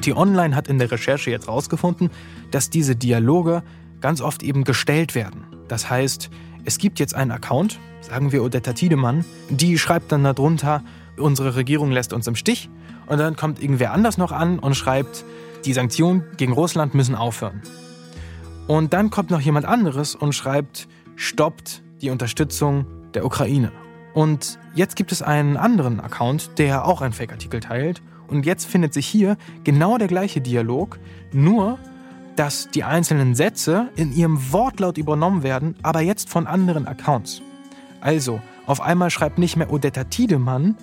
T-Online 0.03 0.55
hat 0.55 0.69
in 0.69 0.79
der 0.79 0.91
Recherche 0.91 1.33
jetzt 1.33 1.49
herausgefunden, 1.49 2.11
dass 2.53 2.71
diese 2.71 2.95
Dialoge 2.95 3.65
ganz 4.01 4.21
oft 4.21 4.45
eben 4.45 4.63
gestellt 4.63 5.17
werden. 5.17 5.47
Das 5.67 5.91
heißt, 5.91 6.31
es 6.67 6.79
gibt 6.79 6.99
jetzt 6.99 7.15
einen 7.15 7.31
Account, 7.31 7.79
sagen 8.01 8.33
wir 8.33 8.43
Odetta 8.43 8.73
Tiedemann, 8.73 9.25
die 9.49 9.79
schreibt 9.79 10.11
dann 10.11 10.25
darunter, 10.25 10.83
unsere 11.17 11.55
Regierung 11.55 11.93
lässt 11.93 12.13
uns 12.13 12.27
im 12.27 12.35
Stich. 12.35 12.69
Und 13.07 13.19
dann 13.19 13.37
kommt 13.37 13.63
irgendwer 13.63 13.93
anders 13.93 14.19
noch 14.19 14.33
an 14.33 14.59
und 14.59 14.75
schreibt, 14.75 15.25
die 15.65 15.73
Sanktionen 15.73 16.25
gegen 16.37 16.53
Russland 16.53 16.93
müssen 16.93 17.15
aufhören. 17.15 17.63
Und 18.67 18.93
dann 18.93 19.11
kommt 19.11 19.31
noch 19.31 19.41
jemand 19.41 19.65
anderes 19.65 20.17
und 20.17 20.35
schreibt, 20.35 20.89
stoppt 21.15 21.83
die 22.03 22.11
Unterstützung 22.11 22.85
der 23.15 23.25
Ukraine. 23.25 23.71
Und 24.13 24.59
jetzt 24.75 24.97
gibt 24.97 25.13
es 25.13 25.23
einen 25.23 25.57
anderen 25.57 26.01
Account, 26.01 26.59
der 26.59 26.85
auch 26.85 27.01
einen 27.01 27.13
Fake-Artikel 27.13 27.61
teilt. 27.61 28.03
Und 28.27 28.45
jetzt 28.45 28.67
findet 28.67 28.93
sich 28.93 29.07
hier 29.07 29.37
genau 29.63 29.99
der 29.99 30.09
gleiche 30.09 30.41
Dialog, 30.41 30.99
nur 31.33 31.79
dass 32.37 32.69
die 32.69 32.85
einzelnen 32.85 33.35
Sätze 33.35 33.89
in 33.97 34.15
ihrem 34.15 34.53
Wortlaut 34.53 34.99
übernommen 34.99 35.43
werden, 35.43 35.75
aber 35.83 36.01
jetzt 36.01 36.29
von 36.29 36.47
anderen 36.47 36.87
Accounts. 36.87 37.43
Also, 38.01 38.41
auf 38.67 38.81
einmal 38.81 39.11
schreibt 39.11 39.39
nicht 39.39 39.57
mehr 39.57 39.73
Odetta 39.73 40.05
Tiedemann, 40.05 40.77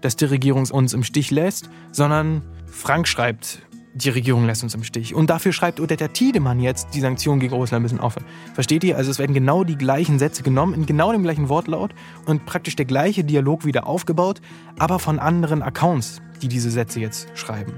dass 0.00 0.16
die 0.16 0.26
Regierung 0.26 0.66
uns 0.70 0.92
im 0.92 1.02
Stich 1.02 1.30
lässt, 1.30 1.70
sondern 1.90 2.42
Frank 2.66 3.08
schreibt, 3.08 3.62
die 3.94 4.10
Regierung 4.10 4.46
lässt 4.46 4.62
uns 4.62 4.74
im 4.74 4.84
Stich. 4.84 5.14
Und 5.14 5.30
dafür 5.30 5.52
schreibt 5.52 5.80
Odetta 5.80 6.08
Tiedemann 6.08 6.60
jetzt 6.60 6.94
die 6.94 7.00
Sanktionen 7.00 7.40
gegen 7.40 7.54
Russland 7.54 7.82
bisschen 7.82 7.98
auf. 7.98 8.16
Versteht 8.54 8.84
ihr? 8.84 8.96
Also 8.96 9.10
es 9.10 9.18
werden 9.18 9.34
genau 9.34 9.64
die 9.64 9.76
gleichen 9.76 10.20
Sätze 10.20 10.42
genommen, 10.42 10.74
in 10.74 10.86
genau 10.86 11.10
dem 11.10 11.24
gleichen 11.24 11.48
Wortlaut 11.48 11.94
und 12.26 12.46
praktisch 12.46 12.76
der 12.76 12.84
gleiche 12.84 13.24
Dialog 13.24 13.64
wieder 13.64 13.86
aufgebaut, 13.86 14.40
aber 14.78 14.98
von 14.98 15.18
anderen 15.18 15.62
Accounts, 15.62 16.20
die 16.42 16.48
diese 16.48 16.70
Sätze 16.70 17.00
jetzt 17.00 17.28
schreiben 17.34 17.72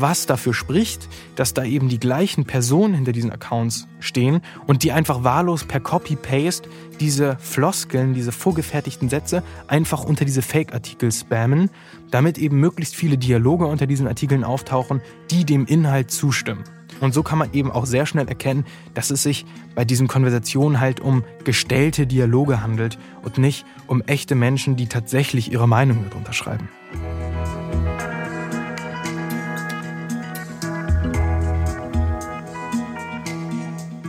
was 0.00 0.26
dafür 0.26 0.54
spricht, 0.54 1.08
dass 1.36 1.54
da 1.54 1.64
eben 1.64 1.88
die 1.88 2.00
gleichen 2.00 2.44
Personen 2.44 2.94
hinter 2.94 3.12
diesen 3.12 3.30
Accounts 3.30 3.86
stehen 3.98 4.40
und 4.66 4.82
die 4.82 4.92
einfach 4.92 5.24
wahllos 5.24 5.64
per 5.64 5.80
Copy-Paste 5.80 6.68
diese 7.00 7.36
Floskeln, 7.38 8.14
diese 8.14 8.32
vorgefertigten 8.32 9.08
Sätze 9.08 9.42
einfach 9.66 10.04
unter 10.04 10.24
diese 10.24 10.42
Fake-Artikel 10.42 11.12
spammen, 11.12 11.70
damit 12.10 12.38
eben 12.38 12.58
möglichst 12.60 12.94
viele 12.94 13.18
Dialoge 13.18 13.66
unter 13.66 13.86
diesen 13.86 14.06
Artikeln 14.06 14.44
auftauchen, 14.44 15.00
die 15.30 15.44
dem 15.44 15.66
Inhalt 15.66 16.10
zustimmen. 16.10 16.64
Und 17.00 17.14
so 17.14 17.22
kann 17.22 17.38
man 17.38 17.52
eben 17.52 17.70
auch 17.70 17.86
sehr 17.86 18.04
schnell 18.04 18.28
erkennen, 18.28 18.66
dass 18.94 19.10
es 19.10 19.22
sich 19.22 19.46
bei 19.74 19.84
diesen 19.84 20.06
Konversationen 20.06 20.80
halt 20.80 21.00
um 21.00 21.24
gestellte 21.44 22.06
Dialoge 22.06 22.62
handelt 22.62 22.98
und 23.22 23.38
nicht 23.38 23.64
um 23.86 24.02
echte 24.02 24.34
Menschen, 24.34 24.76
die 24.76 24.86
tatsächlich 24.86 25.50
ihre 25.50 25.66
Meinung 25.66 26.04
darunter 26.08 26.32
schreiben. 26.32 26.68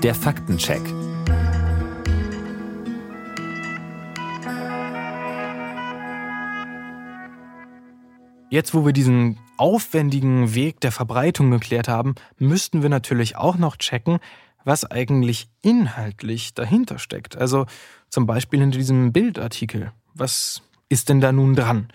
Der 0.03 0.15
Faktencheck. 0.15 0.81
Jetzt, 8.49 8.73
wo 8.73 8.83
wir 8.83 8.93
diesen 8.93 9.37
aufwendigen 9.57 10.55
Weg 10.55 10.79
der 10.79 10.91
Verbreitung 10.91 11.51
geklärt 11.51 11.87
haben, 11.87 12.15
müssten 12.39 12.81
wir 12.81 12.89
natürlich 12.89 13.35
auch 13.35 13.57
noch 13.57 13.77
checken, 13.77 14.17
was 14.63 14.89
eigentlich 14.89 15.49
inhaltlich 15.61 16.55
dahinter 16.55 16.97
steckt. 16.97 17.37
Also 17.37 17.67
zum 18.09 18.25
Beispiel 18.25 18.59
hinter 18.59 18.79
diesem 18.79 19.13
Bildartikel. 19.13 19.91
Was 20.15 20.63
ist 20.89 21.09
denn 21.09 21.21
da 21.21 21.31
nun 21.31 21.55
dran? 21.55 21.89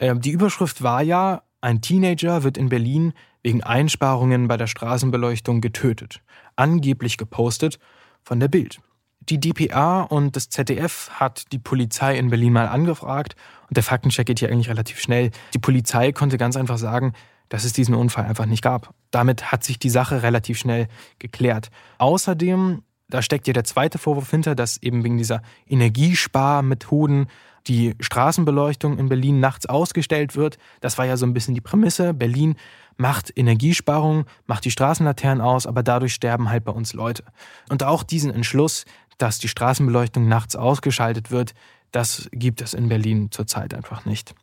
Äh, 0.00 0.16
die 0.16 0.32
Überschrift 0.32 0.82
war 0.82 1.02
ja, 1.02 1.42
ein 1.60 1.80
Teenager 1.80 2.42
wird 2.42 2.58
in 2.58 2.68
Berlin 2.68 3.12
wegen 3.44 3.62
Einsparungen 3.62 4.48
bei 4.48 4.56
der 4.56 4.66
Straßenbeleuchtung 4.66 5.60
getötet 5.60 6.20
angeblich 6.56 7.16
gepostet 7.16 7.78
von 8.22 8.40
der 8.40 8.48
Bild. 8.48 8.80
Die 9.20 9.40
DPA 9.40 10.02
und 10.02 10.36
das 10.36 10.50
ZDF 10.50 11.10
hat 11.12 11.50
die 11.52 11.58
Polizei 11.58 12.18
in 12.18 12.28
Berlin 12.28 12.52
mal 12.52 12.68
angefragt 12.68 13.36
und 13.68 13.76
der 13.76 13.84
Faktencheck 13.84 14.26
geht 14.26 14.40
hier 14.40 14.50
eigentlich 14.50 14.68
relativ 14.68 15.00
schnell. 15.00 15.30
Die 15.54 15.58
Polizei 15.58 16.12
konnte 16.12 16.36
ganz 16.36 16.56
einfach 16.56 16.76
sagen, 16.76 17.14
dass 17.48 17.64
es 17.64 17.72
diesen 17.72 17.94
Unfall 17.94 18.26
einfach 18.26 18.46
nicht 18.46 18.62
gab. 18.62 18.94
Damit 19.10 19.50
hat 19.50 19.64
sich 19.64 19.78
die 19.78 19.90
Sache 19.90 20.22
relativ 20.22 20.58
schnell 20.58 20.88
geklärt. 21.18 21.70
Außerdem, 21.98 22.82
da 23.08 23.22
steckt 23.22 23.46
ja 23.46 23.52
der 23.52 23.64
zweite 23.64 23.98
Vorwurf 23.98 24.30
hinter, 24.30 24.54
dass 24.54 24.82
eben 24.82 25.04
wegen 25.04 25.18
dieser 25.18 25.42
Energiesparmethoden 25.66 27.26
die 27.66 27.94
Straßenbeleuchtung 28.00 28.98
in 28.98 29.08
Berlin 29.08 29.40
nachts 29.40 29.66
ausgestellt 29.66 30.36
wird. 30.36 30.58
Das 30.80 30.98
war 30.98 31.06
ja 31.06 31.16
so 31.16 31.26
ein 31.26 31.32
bisschen 31.32 31.54
die 31.54 31.60
Prämisse. 31.60 32.12
Berlin 32.12 32.56
macht 32.96 33.32
Energiesparung, 33.36 34.26
macht 34.46 34.64
die 34.64 34.70
Straßenlaternen 34.70 35.40
aus, 35.40 35.66
aber 35.66 35.82
dadurch 35.82 36.14
sterben 36.14 36.50
halt 36.50 36.64
bei 36.64 36.72
uns 36.72 36.92
Leute. 36.92 37.24
Und 37.70 37.82
auch 37.82 38.02
diesen 38.02 38.32
Entschluss, 38.32 38.84
dass 39.18 39.38
die 39.38 39.48
Straßenbeleuchtung 39.48 40.28
nachts 40.28 40.56
ausgeschaltet 40.56 41.30
wird, 41.30 41.54
das 41.92 42.28
gibt 42.32 42.60
es 42.60 42.74
in 42.74 42.88
Berlin 42.88 43.30
zurzeit 43.30 43.72
einfach 43.72 44.04
nicht. 44.04 44.34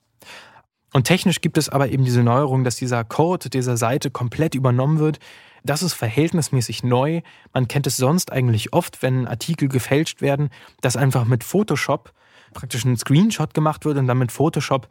Und 0.93 1.05
technisch 1.05 1.41
gibt 1.41 1.57
es 1.57 1.69
aber 1.69 1.89
eben 1.89 2.03
diese 2.03 2.23
Neuerung, 2.23 2.63
dass 2.63 2.75
dieser 2.75 3.03
Code 3.03 3.49
dieser 3.49 3.77
Seite 3.77 4.11
komplett 4.11 4.55
übernommen 4.55 4.99
wird. 4.99 5.19
Das 5.63 5.83
ist 5.83 5.93
verhältnismäßig 5.93 6.83
neu. 6.83 7.21
Man 7.53 7.67
kennt 7.67 7.87
es 7.87 7.97
sonst 7.97 8.31
eigentlich 8.31 8.73
oft, 8.73 9.01
wenn 9.01 9.27
Artikel 9.27 9.67
gefälscht 9.67 10.21
werden, 10.21 10.49
dass 10.81 10.97
einfach 10.97 11.25
mit 11.25 11.43
Photoshop 11.43 12.13
praktisch 12.53 12.83
ein 12.83 12.97
Screenshot 12.97 13.53
gemacht 13.53 13.85
wird 13.85 13.97
und 13.97 14.07
dann 14.07 14.17
mit 14.17 14.31
Photoshop 14.31 14.87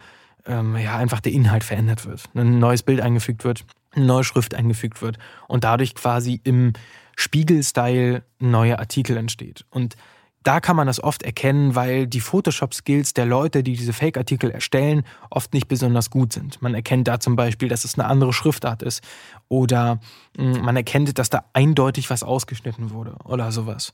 ähm, 0.46 0.76
ja, 0.76 0.96
einfach 0.96 1.20
der 1.20 1.32
Inhalt 1.32 1.64
verändert 1.64 2.06
wird. 2.06 2.24
Ein 2.34 2.58
neues 2.58 2.82
Bild 2.82 3.00
eingefügt 3.00 3.44
wird, 3.44 3.64
eine 3.92 4.06
neue 4.06 4.24
Schrift 4.24 4.54
eingefügt 4.54 5.02
wird 5.02 5.18
und 5.48 5.64
dadurch 5.64 5.94
quasi 5.94 6.40
im 6.44 6.72
Spiegel-Style 7.16 8.22
ein 8.40 8.50
neuer 8.50 8.78
Artikel 8.78 9.16
entsteht. 9.16 9.66
Und 9.70 9.96
da 10.42 10.60
kann 10.60 10.76
man 10.76 10.86
das 10.86 11.02
oft 11.02 11.22
erkennen, 11.22 11.74
weil 11.74 12.06
die 12.06 12.20
Photoshop-Skills 12.20 13.12
der 13.12 13.26
Leute, 13.26 13.62
die 13.62 13.74
diese 13.76 13.92
Fake-Artikel 13.92 14.50
erstellen, 14.50 15.04
oft 15.28 15.52
nicht 15.52 15.68
besonders 15.68 16.08
gut 16.10 16.32
sind. 16.32 16.62
Man 16.62 16.74
erkennt 16.74 17.08
da 17.08 17.20
zum 17.20 17.36
Beispiel, 17.36 17.68
dass 17.68 17.84
es 17.84 17.98
eine 17.98 18.08
andere 18.08 18.32
Schriftart 18.32 18.82
ist 18.82 19.02
oder 19.48 20.00
hm, 20.36 20.62
man 20.62 20.76
erkennt, 20.76 21.18
dass 21.18 21.28
da 21.28 21.44
eindeutig 21.52 22.08
was 22.08 22.22
ausgeschnitten 22.22 22.90
wurde 22.90 23.16
oder 23.24 23.52
sowas. 23.52 23.92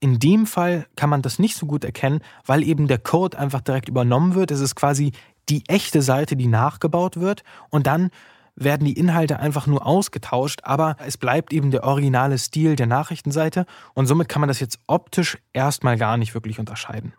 In 0.00 0.18
dem 0.18 0.46
Fall 0.46 0.86
kann 0.96 1.10
man 1.10 1.22
das 1.22 1.38
nicht 1.38 1.56
so 1.56 1.66
gut 1.66 1.84
erkennen, 1.84 2.20
weil 2.44 2.62
eben 2.62 2.86
der 2.86 2.98
Code 2.98 3.38
einfach 3.38 3.60
direkt 3.60 3.88
übernommen 3.88 4.34
wird. 4.34 4.50
Es 4.50 4.60
ist 4.60 4.76
quasi 4.76 5.12
die 5.48 5.62
echte 5.68 6.02
Seite, 6.02 6.36
die 6.36 6.48
nachgebaut 6.48 7.18
wird 7.18 7.44
und 7.70 7.86
dann 7.86 8.10
werden 8.56 8.86
die 8.86 8.98
Inhalte 8.98 9.38
einfach 9.38 9.66
nur 9.66 9.86
ausgetauscht, 9.86 10.60
aber 10.64 10.96
es 11.06 11.16
bleibt 11.16 11.52
eben 11.52 11.70
der 11.70 11.84
originale 11.84 12.38
Stil 12.38 12.74
der 12.74 12.86
Nachrichtenseite 12.86 13.66
und 13.94 14.06
somit 14.06 14.28
kann 14.28 14.40
man 14.40 14.48
das 14.48 14.60
jetzt 14.60 14.80
optisch 14.86 15.38
erstmal 15.52 15.96
gar 15.96 16.16
nicht 16.16 16.34
wirklich 16.34 16.58
unterscheiden. 16.58 17.12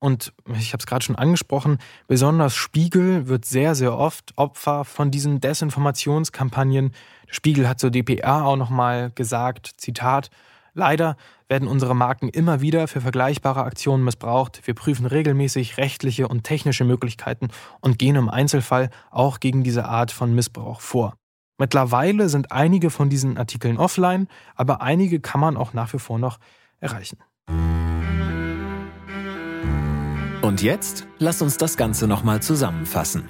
Und 0.00 0.32
ich 0.56 0.72
habe 0.72 0.80
es 0.80 0.86
gerade 0.86 1.04
schon 1.04 1.16
angesprochen, 1.16 1.78
besonders 2.06 2.54
Spiegel 2.54 3.26
wird 3.26 3.44
sehr, 3.44 3.74
sehr 3.74 3.98
oft 3.98 4.32
Opfer 4.36 4.84
von 4.84 5.10
diesen 5.10 5.40
Desinformationskampagnen. 5.40 6.92
Spiegel 7.26 7.68
hat 7.68 7.80
zur 7.80 7.90
DPR 7.90 8.44
auch 8.44 8.56
nochmal 8.56 9.10
gesagt, 9.10 9.72
Zitat, 9.76 10.30
Leider 10.74 11.16
werden 11.48 11.68
unsere 11.68 11.94
Marken 11.94 12.28
immer 12.28 12.60
wieder 12.60 12.88
für 12.88 13.00
vergleichbare 13.00 13.64
Aktionen 13.64 14.04
missbraucht. 14.04 14.60
Wir 14.64 14.74
prüfen 14.74 15.06
regelmäßig 15.06 15.76
rechtliche 15.78 16.28
und 16.28 16.44
technische 16.44 16.84
Möglichkeiten 16.84 17.48
und 17.80 17.98
gehen 17.98 18.16
im 18.16 18.28
Einzelfall 18.28 18.90
auch 19.10 19.40
gegen 19.40 19.64
diese 19.64 19.86
Art 19.86 20.12
von 20.12 20.34
Missbrauch 20.34 20.80
vor. 20.80 21.14
Mittlerweile 21.58 22.28
sind 22.28 22.52
einige 22.52 22.90
von 22.90 23.10
diesen 23.10 23.36
Artikeln 23.36 23.78
offline, 23.78 24.28
aber 24.54 24.80
einige 24.80 25.20
kann 25.20 25.40
man 25.40 25.56
auch 25.56 25.72
nach 25.72 25.92
wie 25.92 25.98
vor 25.98 26.18
noch 26.18 26.38
erreichen. 26.78 27.18
Und 30.42 30.62
jetzt 30.62 31.06
lass 31.18 31.42
uns 31.42 31.56
das 31.56 31.76
Ganze 31.76 32.06
nochmal 32.06 32.40
zusammenfassen. 32.40 33.28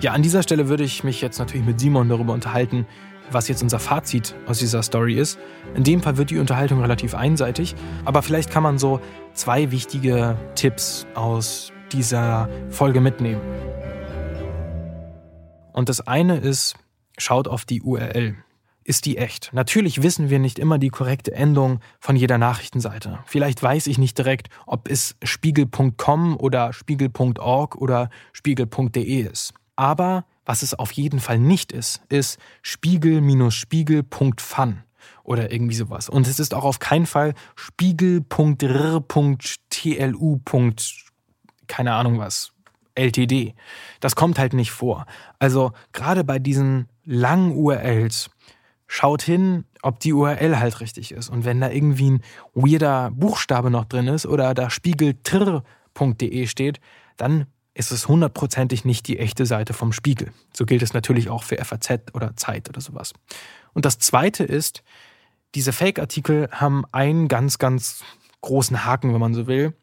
Ja, 0.00 0.12
an 0.12 0.22
dieser 0.22 0.42
Stelle 0.42 0.68
würde 0.68 0.84
ich 0.84 1.02
mich 1.02 1.22
jetzt 1.22 1.38
natürlich 1.38 1.64
mit 1.64 1.80
Simon 1.80 2.08
darüber 2.08 2.34
unterhalten, 2.34 2.86
was 3.30 3.48
jetzt 3.48 3.62
unser 3.62 3.78
Fazit 3.78 4.34
aus 4.46 4.58
dieser 4.58 4.82
Story 4.82 5.14
ist. 5.14 5.38
In 5.74 5.84
dem 5.84 6.02
Fall 6.02 6.16
wird 6.16 6.30
die 6.30 6.38
Unterhaltung 6.38 6.80
relativ 6.80 7.14
einseitig, 7.14 7.74
aber 8.04 8.22
vielleicht 8.22 8.50
kann 8.50 8.62
man 8.62 8.78
so 8.78 9.00
zwei 9.32 9.70
wichtige 9.70 10.36
Tipps 10.54 11.06
aus 11.14 11.72
dieser 11.92 12.48
Folge 12.70 13.00
mitnehmen. 13.00 13.40
Und 15.72 15.88
das 15.88 16.06
eine 16.06 16.36
ist, 16.38 16.76
schaut 17.18 17.48
auf 17.48 17.64
die 17.64 17.82
URL. 17.82 18.36
Ist 18.86 19.06
die 19.06 19.16
echt? 19.16 19.50
Natürlich 19.54 20.02
wissen 20.02 20.28
wir 20.28 20.38
nicht 20.38 20.58
immer 20.58 20.78
die 20.78 20.90
korrekte 20.90 21.32
Endung 21.32 21.80
von 22.00 22.16
jeder 22.16 22.36
Nachrichtenseite. 22.36 23.18
Vielleicht 23.24 23.62
weiß 23.62 23.86
ich 23.86 23.96
nicht 23.96 24.18
direkt, 24.18 24.48
ob 24.66 24.90
es 24.90 25.16
spiegel.com 25.22 26.36
oder 26.36 26.74
spiegel.org 26.74 27.76
oder 27.76 28.10
spiegel.de 28.34 29.20
ist. 29.22 29.54
Aber 29.74 30.26
was 30.44 30.62
es 30.62 30.74
auf 30.74 30.92
jeden 30.92 31.20
Fall 31.20 31.38
nicht 31.38 31.72
ist, 31.72 32.02
ist 32.08 32.38
spiegel-spiegel.fun 32.62 34.82
oder 35.22 35.52
irgendwie 35.52 35.74
sowas. 35.74 36.08
Und 36.08 36.26
es 36.26 36.38
ist 36.38 36.54
auch 36.54 36.64
auf 36.64 36.78
keinen 36.78 37.04
Fall 37.06 37.34
spiegel.r.tlu. 37.56 40.40
keine 41.66 41.94
Ahnung 41.94 42.18
was. 42.18 42.52
LTD. 42.94 43.54
Das 44.00 44.14
kommt 44.14 44.38
halt 44.38 44.52
nicht 44.52 44.70
vor. 44.70 45.06
Also 45.38 45.72
gerade 45.92 46.22
bei 46.22 46.38
diesen 46.38 46.88
langen 47.04 47.56
URLs, 47.56 48.30
schaut 48.86 49.22
hin, 49.22 49.64
ob 49.82 49.98
die 49.98 50.12
URL 50.12 50.60
halt 50.60 50.80
richtig 50.80 51.12
ist. 51.12 51.28
Und 51.28 51.44
wenn 51.44 51.60
da 51.60 51.70
irgendwie 51.70 52.12
ein 52.12 52.22
weirder 52.54 53.10
Buchstabe 53.10 53.70
noch 53.70 53.86
drin 53.86 54.06
ist 54.06 54.26
oder 54.26 54.54
da 54.54 54.70
spiegeltr.de 54.70 56.46
steht, 56.46 56.80
dann 57.16 57.46
ist 57.74 57.90
es 57.90 58.08
hundertprozentig 58.08 58.84
nicht 58.84 59.08
die 59.08 59.18
echte 59.18 59.46
Seite 59.46 59.72
vom 59.72 59.92
Spiegel. 59.92 60.32
So 60.52 60.64
gilt 60.64 60.82
es 60.82 60.94
natürlich 60.94 61.28
auch 61.28 61.42
für 61.42 61.62
FAZ 61.62 62.14
oder 62.14 62.36
Zeit 62.36 62.68
oder 62.68 62.80
sowas. 62.80 63.12
Und 63.72 63.84
das 63.84 63.98
Zweite 63.98 64.44
ist, 64.44 64.82
diese 65.54 65.72
Fake-Artikel 65.72 66.48
haben 66.52 66.84
einen 66.92 67.28
ganz, 67.28 67.58
ganz 67.58 68.04
großen 68.40 68.84
Haken, 68.84 69.12
wenn 69.12 69.20
man 69.20 69.34
so 69.34 69.46
will. 69.46 69.74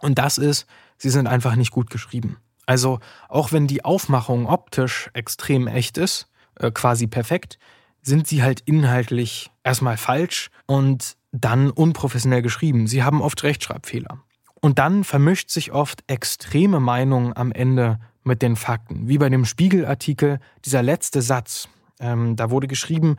Und 0.00 0.18
das 0.18 0.38
ist, 0.38 0.66
sie 0.96 1.10
sind 1.10 1.26
einfach 1.26 1.56
nicht 1.56 1.70
gut 1.70 1.90
geschrieben. 1.90 2.38
Also 2.66 3.00
auch 3.28 3.52
wenn 3.52 3.66
die 3.66 3.84
Aufmachung 3.84 4.46
optisch 4.46 5.10
extrem 5.12 5.66
echt 5.66 5.98
ist, 5.98 6.28
äh, 6.56 6.70
quasi 6.70 7.06
perfekt, 7.06 7.58
sind 8.02 8.26
sie 8.26 8.42
halt 8.42 8.60
inhaltlich 8.60 9.50
erstmal 9.64 9.96
falsch 9.96 10.50
und 10.66 11.16
dann 11.32 11.70
unprofessionell 11.70 12.42
geschrieben. 12.42 12.86
Sie 12.86 13.02
haben 13.02 13.20
oft 13.20 13.42
Rechtschreibfehler. 13.42 14.22
Und 14.60 14.78
dann 14.78 15.04
vermischt 15.04 15.50
sich 15.50 15.72
oft 15.72 16.02
extreme 16.06 16.80
Meinung 16.80 17.36
am 17.36 17.52
Ende 17.52 18.00
mit 18.24 18.42
den 18.42 18.56
Fakten. 18.56 19.08
Wie 19.08 19.18
bei 19.18 19.28
dem 19.28 19.44
Spiegelartikel, 19.44 20.40
dieser 20.64 20.82
letzte 20.82 21.22
Satz. 21.22 21.68
Ähm, 22.00 22.36
da 22.36 22.50
wurde 22.50 22.66
geschrieben, 22.66 23.16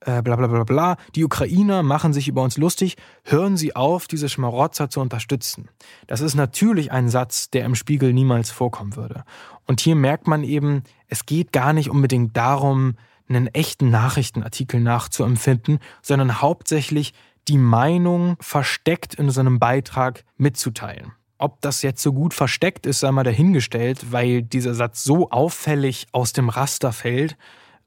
äh, 0.00 0.22
bla 0.22 0.36
bla 0.36 0.46
bla 0.46 0.64
bla, 0.64 0.96
die 1.14 1.24
Ukrainer 1.24 1.82
machen 1.82 2.12
sich 2.12 2.28
über 2.28 2.42
uns 2.42 2.56
lustig, 2.56 2.96
hören 3.24 3.56
Sie 3.56 3.74
auf, 3.74 4.06
diese 4.06 4.28
Schmarotzer 4.28 4.90
zu 4.90 5.00
unterstützen. 5.00 5.68
Das 6.06 6.20
ist 6.20 6.34
natürlich 6.34 6.92
ein 6.92 7.08
Satz, 7.08 7.50
der 7.50 7.64
im 7.64 7.74
Spiegel 7.74 8.12
niemals 8.12 8.50
vorkommen 8.50 8.96
würde. 8.96 9.24
Und 9.66 9.80
hier 9.80 9.96
merkt 9.96 10.26
man 10.26 10.44
eben, 10.44 10.82
es 11.08 11.26
geht 11.26 11.52
gar 11.52 11.72
nicht 11.72 11.90
unbedingt 11.90 12.36
darum, 12.36 12.96
einen 13.28 13.46
echten 13.48 13.90
Nachrichtenartikel 13.90 14.80
nachzuempfinden, 14.80 15.78
sondern 16.02 16.42
hauptsächlich 16.42 17.14
die 17.48 17.58
Meinung 17.58 18.36
versteckt 18.40 19.14
in 19.14 19.30
so 19.30 19.40
einem 19.40 19.58
Beitrag 19.58 20.24
mitzuteilen. 20.36 21.12
Ob 21.38 21.60
das 21.60 21.82
jetzt 21.82 22.02
so 22.02 22.12
gut 22.12 22.32
versteckt 22.32 22.86
ist, 22.86 23.00
sei 23.00 23.10
mal 23.10 23.24
dahingestellt, 23.24 24.12
weil 24.12 24.42
dieser 24.42 24.74
Satz 24.74 25.04
so 25.04 25.30
auffällig 25.30 26.06
aus 26.12 26.32
dem 26.32 26.48
Raster 26.48 26.92
fällt. 26.92 27.36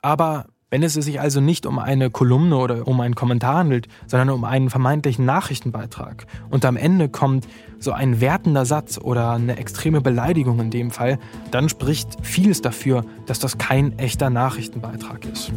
Aber 0.02 0.46
wenn 0.70 0.84
es 0.84 0.94
sich 0.94 1.22
also 1.22 1.40
nicht 1.40 1.66
um 1.66 1.80
eine 1.80 2.10
Kolumne 2.10 2.58
oder 2.58 2.88
um 2.88 3.00
einen 3.00 3.16
Kommentar 3.16 3.56
handelt, 3.60 3.88
sondern 4.06 4.32
um 4.32 4.44
einen 4.44 4.70
vermeintlichen 4.70 5.26
Nachrichtenbeitrag 5.26 6.26
und 6.50 6.66
am 6.66 6.76
Ende 6.76 7.08
kommt 7.08 7.48
so 7.80 7.94
ein 7.94 8.20
wertender 8.20 8.66
Satz 8.66 8.98
oder 8.98 9.32
eine 9.32 9.58
extreme 9.58 10.02
Beleidigung 10.02 10.60
in 10.60 10.70
dem 10.70 10.92
Fall, 10.92 11.20
dann 11.52 11.70
spricht 11.70 12.18
vieles 12.22 12.62
dafür, 12.62 13.06
dass 13.28 13.40
das 13.40 13.58
kein 13.58 13.98
echter 13.98 14.30
Nachrichtenbeitrag 14.30 15.26
ist. 15.26 15.54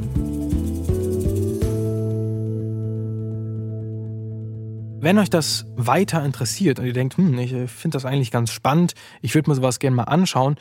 Wenn 5.02 5.16
euch 5.16 5.30
das 5.30 5.64
weiter 5.76 6.22
interessiert 6.22 6.78
und 6.78 6.84
ihr 6.84 6.92
denkt, 6.92 7.16
hm, 7.16 7.38
ich 7.38 7.52
finde 7.70 7.96
das 7.96 8.04
eigentlich 8.04 8.30
ganz 8.30 8.52
spannend, 8.52 8.92
ich 9.22 9.34
würde 9.34 9.48
mir 9.48 9.56
sowas 9.56 9.78
gerne 9.78 9.96
mal 9.96 10.02
anschauen, 10.04 10.56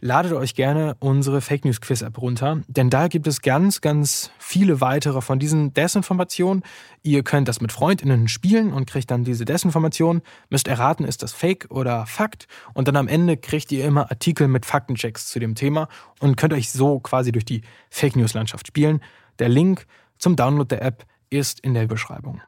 ladet 0.00 0.32
euch 0.32 0.54
gerne 0.54 0.96
unsere 0.98 1.42
Fake 1.42 1.66
News 1.66 1.82
Quiz 1.82 2.00
App 2.00 2.16
runter, 2.16 2.62
denn 2.68 2.88
da 2.88 3.08
gibt 3.08 3.26
es 3.26 3.42
ganz, 3.42 3.82
ganz 3.82 4.30
viele 4.38 4.80
weitere 4.80 5.20
von 5.20 5.38
diesen 5.38 5.74
Desinformationen. 5.74 6.62
Ihr 7.02 7.22
könnt 7.22 7.48
das 7.48 7.60
mit 7.60 7.70
Freundinnen 7.70 8.28
spielen 8.28 8.72
und 8.72 8.86
kriegt 8.86 9.10
dann 9.10 9.24
diese 9.24 9.44
Desinformation, 9.44 10.22
müsst 10.48 10.68
erraten, 10.68 11.04
ist 11.04 11.22
das 11.22 11.34
Fake 11.34 11.66
oder 11.68 12.06
Fakt 12.06 12.46
und 12.72 12.88
dann 12.88 12.96
am 12.96 13.08
Ende 13.08 13.36
kriegt 13.36 13.70
ihr 13.72 13.84
immer 13.84 14.10
Artikel 14.10 14.48
mit 14.48 14.64
Faktenchecks 14.64 15.26
zu 15.26 15.38
dem 15.38 15.54
Thema 15.54 15.88
und 16.18 16.38
könnt 16.38 16.54
euch 16.54 16.72
so 16.72 16.98
quasi 16.98 17.30
durch 17.30 17.44
die 17.44 17.60
Fake 17.90 18.16
News 18.16 18.32
Landschaft 18.32 18.66
spielen. 18.66 19.02
Der 19.38 19.50
Link 19.50 19.86
zum 20.16 20.34
Download 20.34 20.66
der 20.66 20.80
App 20.80 21.04
ist 21.28 21.60
in 21.60 21.74
der 21.74 21.86
Beschreibung. 21.86 22.40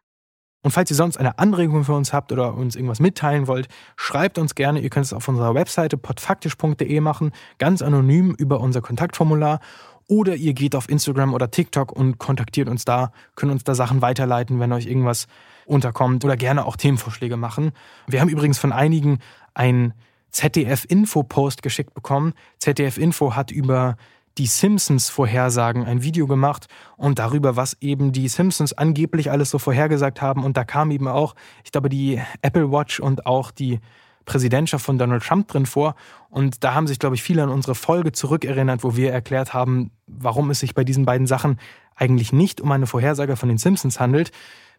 Und 0.64 0.70
falls 0.70 0.90
ihr 0.90 0.96
sonst 0.96 1.18
eine 1.18 1.38
Anregung 1.38 1.84
für 1.84 1.92
uns 1.92 2.14
habt 2.14 2.32
oder 2.32 2.54
uns 2.54 2.74
irgendwas 2.74 2.98
mitteilen 2.98 3.46
wollt, 3.48 3.68
schreibt 3.96 4.38
uns 4.38 4.54
gerne. 4.54 4.80
Ihr 4.80 4.88
könnt 4.88 5.04
es 5.04 5.12
auf 5.12 5.28
unserer 5.28 5.54
Webseite 5.54 5.98
podfaktisch.de 5.98 7.00
machen, 7.00 7.32
ganz 7.58 7.82
anonym 7.82 8.34
über 8.38 8.60
unser 8.60 8.80
Kontaktformular. 8.80 9.60
Oder 10.08 10.36
ihr 10.36 10.54
geht 10.54 10.74
auf 10.74 10.88
Instagram 10.88 11.34
oder 11.34 11.50
TikTok 11.50 11.92
und 11.92 12.16
kontaktiert 12.16 12.70
uns 12.70 12.86
da, 12.86 13.12
könnt 13.36 13.52
uns 13.52 13.62
da 13.64 13.74
Sachen 13.74 14.00
weiterleiten, 14.00 14.58
wenn 14.58 14.72
euch 14.72 14.86
irgendwas 14.86 15.26
unterkommt 15.66 16.24
oder 16.24 16.38
gerne 16.38 16.64
auch 16.64 16.76
Themenvorschläge 16.76 17.36
machen. 17.36 17.72
Wir 18.06 18.22
haben 18.22 18.30
übrigens 18.30 18.58
von 18.58 18.72
einigen 18.72 19.18
ein 19.52 19.92
ZDF-Info-Post 20.30 21.62
geschickt 21.62 21.92
bekommen. 21.92 22.32
ZDF-Info 22.58 23.36
hat 23.36 23.50
über 23.50 23.96
die 24.38 24.46
Simpsons-Vorhersagen 24.46 25.84
ein 25.84 26.02
Video 26.02 26.26
gemacht 26.26 26.66
und 26.96 27.18
darüber, 27.18 27.56
was 27.56 27.76
eben 27.80 28.12
die 28.12 28.28
Simpsons 28.28 28.72
angeblich 28.72 29.30
alles 29.30 29.50
so 29.50 29.58
vorhergesagt 29.58 30.20
haben. 30.20 30.44
Und 30.44 30.56
da 30.56 30.64
kam 30.64 30.90
eben 30.90 31.08
auch, 31.08 31.34
ich 31.64 31.72
glaube, 31.72 31.88
die 31.88 32.20
Apple 32.42 32.70
Watch 32.70 33.00
und 33.00 33.26
auch 33.26 33.50
die 33.50 33.80
Präsidentschaft 34.24 34.84
von 34.84 34.98
Donald 34.98 35.22
Trump 35.22 35.48
drin 35.48 35.66
vor. 35.66 35.94
Und 36.30 36.64
da 36.64 36.74
haben 36.74 36.86
sich, 36.86 36.98
glaube 36.98 37.14
ich, 37.14 37.22
viele 37.22 37.42
an 37.42 37.50
unsere 37.50 37.74
Folge 37.74 38.12
zurückerinnert, 38.12 38.82
wo 38.82 38.96
wir 38.96 39.12
erklärt 39.12 39.54
haben, 39.54 39.90
warum 40.06 40.50
es 40.50 40.60
sich 40.60 40.74
bei 40.74 40.84
diesen 40.84 41.04
beiden 41.04 41.26
Sachen 41.26 41.58
eigentlich 41.94 42.32
nicht 42.32 42.60
um 42.60 42.72
eine 42.72 42.86
Vorhersage 42.86 43.36
von 43.36 43.48
den 43.48 43.58
Simpsons 43.58 44.00
handelt. 44.00 44.32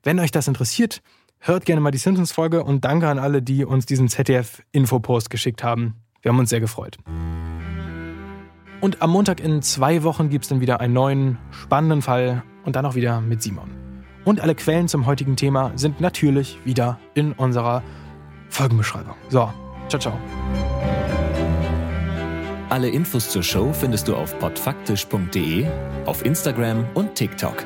Wenn 0.03 0.19
euch 0.19 0.31
das 0.31 0.47
interessiert, 0.47 1.01
hört 1.39 1.65
gerne 1.65 1.81
mal 1.81 1.91
die 1.91 1.97
Simpsons-Folge 1.97 2.63
und 2.63 2.83
danke 2.83 3.07
an 3.07 3.19
alle, 3.19 3.41
die 3.41 3.63
uns 3.65 3.85
diesen 3.85 4.09
ZDF-Infopost 4.09 5.29
geschickt 5.29 5.63
haben. 5.63 5.95
Wir 6.21 6.29
haben 6.29 6.39
uns 6.39 6.49
sehr 6.49 6.59
gefreut. 6.59 6.97
Und 8.85 9.01
am 9.01 9.09
Montag 9.09 9.39
in 9.39 9.63
zwei 9.63 10.03
Wochen 10.03 10.29
gibt 10.29 10.45
es 10.45 10.49
dann 10.49 10.61
wieder 10.61 10.79
einen 10.79 10.93
neuen, 10.93 11.39
spannenden 11.49 12.03
Fall 12.03 12.43
und 12.65 12.75
dann 12.75 12.85
auch 12.85 12.93
wieder 12.93 13.19
mit 13.19 13.41
Simon. 13.41 13.71
Und 14.25 14.41
alle 14.41 14.53
Quellen 14.53 14.87
zum 14.87 15.07
heutigen 15.07 15.35
Thema 15.35 15.71
sind 15.73 16.01
natürlich 16.01 16.59
wieder 16.65 16.99
in 17.15 17.31
unserer 17.31 17.81
Folgenbeschreibung. 18.49 19.15
So, 19.29 19.51
ciao, 19.87 19.99
ciao. 19.99 20.13
Alle 22.69 22.89
Infos 22.89 23.27
zur 23.31 23.41
Show 23.41 23.73
findest 23.73 24.07
du 24.07 24.15
auf 24.15 24.37
podfaktisch.de, 24.37 25.65
auf 26.05 26.23
Instagram 26.23 26.85
und 26.93 27.15
TikTok. 27.15 27.65